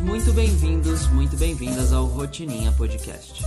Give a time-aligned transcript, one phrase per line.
[0.00, 3.42] muito bem-vindos, muito bem-vindas ao Rotininha Podcast.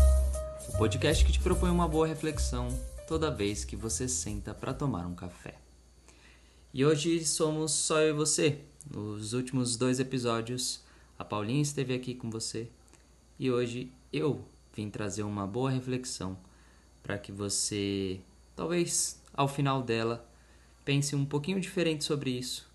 [0.67, 2.67] O podcast que te propõe uma boa reflexão
[3.07, 5.55] toda vez que você senta para tomar um café.
[6.73, 8.59] E hoje somos só eu e você.
[8.89, 10.83] Nos últimos dois episódios,
[11.17, 12.67] a Paulinha esteve aqui com você
[13.39, 14.43] e hoje eu
[14.75, 16.37] vim trazer uma boa reflexão
[17.01, 18.19] para que você,
[18.55, 20.29] talvez ao final dela,
[20.83, 22.69] pense um pouquinho diferente sobre isso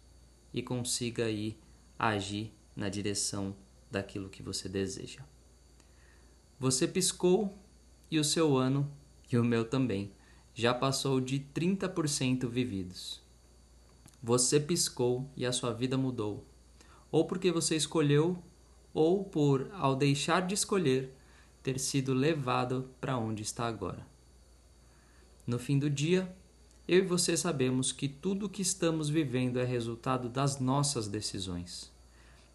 [0.52, 1.58] e consiga aí
[1.98, 3.54] agir na direção
[3.90, 5.20] daquilo que você deseja.
[6.58, 7.56] Você piscou
[8.10, 8.90] e o seu ano,
[9.30, 10.12] e o meu também,
[10.54, 13.20] já passou de 30% vividos.
[14.22, 16.44] Você piscou e a sua vida mudou,
[17.10, 18.42] ou porque você escolheu,
[18.94, 21.12] ou por, ao deixar de escolher,
[21.62, 24.06] ter sido levado para onde está agora.
[25.46, 26.34] No fim do dia,
[26.88, 31.92] eu e você sabemos que tudo o que estamos vivendo é resultado das nossas decisões.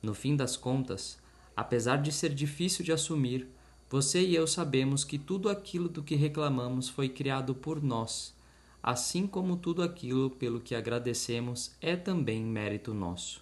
[0.01, 1.17] No fim das contas,
[1.55, 3.47] apesar de ser difícil de assumir,
[3.89, 8.33] você e eu sabemos que tudo aquilo do que reclamamos foi criado por nós,
[8.81, 13.41] assim como tudo aquilo pelo que agradecemos é também mérito nosso.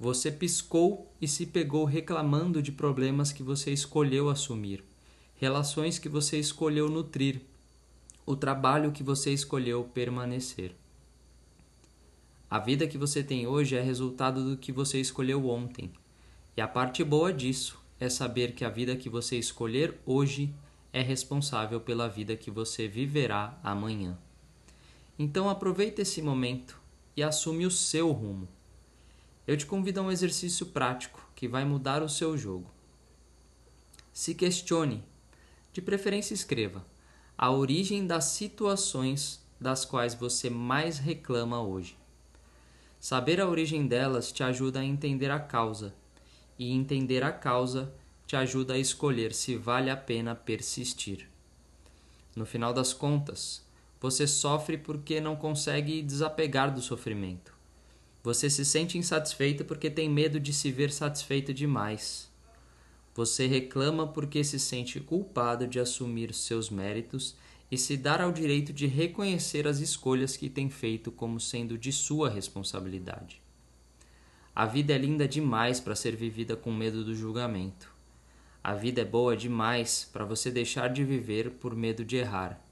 [0.00, 4.82] Você piscou e se pegou reclamando de problemas que você escolheu assumir,
[5.36, 7.40] relações que você escolheu nutrir,
[8.26, 10.74] o trabalho que você escolheu permanecer.
[12.54, 15.90] A vida que você tem hoje é resultado do que você escolheu ontem.
[16.56, 20.54] E a parte boa disso é saber que a vida que você escolher hoje
[20.92, 24.16] é responsável pela vida que você viverá amanhã.
[25.18, 26.80] Então aproveite esse momento
[27.16, 28.46] e assume o seu rumo.
[29.48, 32.70] Eu te convido a um exercício prático que vai mudar o seu jogo.
[34.12, 35.02] Se questione,
[35.72, 36.86] de preferência escreva,
[37.36, 41.96] a origem das situações das quais você mais reclama hoje.
[43.04, 45.94] Saber a origem delas te ajuda a entender a causa,
[46.58, 47.92] e entender a causa
[48.26, 51.28] te ajuda a escolher se vale a pena persistir.
[52.34, 53.62] No final das contas,
[54.00, 57.54] você sofre porque não consegue desapegar do sofrimento.
[58.22, 62.30] Você se sente insatisfeito porque tem medo de se ver satisfeito demais.
[63.14, 67.36] Você reclama porque se sente culpado de assumir seus méritos
[67.70, 71.92] e se dar ao direito de reconhecer as escolhas que tem feito como sendo de
[71.92, 73.42] sua responsabilidade.
[74.54, 77.92] A vida é linda demais para ser vivida com medo do julgamento.
[78.62, 82.62] A vida é boa demais para você deixar de viver por medo de errar.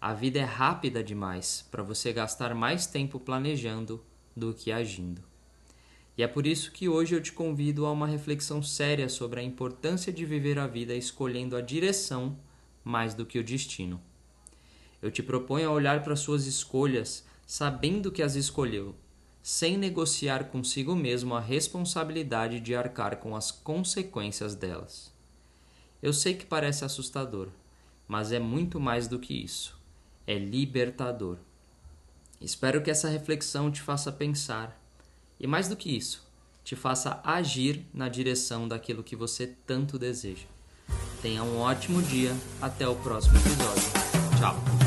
[0.00, 4.04] A vida é rápida demais para você gastar mais tempo planejando
[4.36, 5.22] do que agindo.
[6.16, 9.42] E é por isso que hoje eu te convido a uma reflexão séria sobre a
[9.42, 12.38] importância de viver a vida escolhendo a direção
[12.84, 14.00] mais do que o destino.
[15.04, 18.94] Eu te proponho a olhar para suas escolhas sabendo que as escolheu,
[19.42, 25.12] sem negociar consigo mesmo a responsabilidade de arcar com as consequências delas.
[26.02, 27.48] Eu sei que parece assustador,
[28.08, 29.78] mas é muito mais do que isso.
[30.26, 31.36] É libertador.
[32.40, 34.82] Espero que essa reflexão te faça pensar
[35.38, 36.26] e, mais do que isso,
[36.64, 40.46] te faça agir na direção daquilo que você tanto deseja.
[41.20, 43.92] Tenha um ótimo dia, até o próximo episódio.
[44.38, 44.83] Tchau!